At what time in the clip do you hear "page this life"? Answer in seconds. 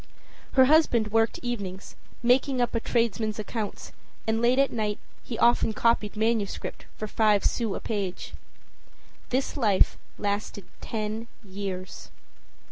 7.79-9.99